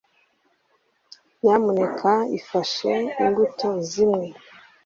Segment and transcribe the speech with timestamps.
[1.41, 4.27] nyamuneka ifashe imbuto zimwe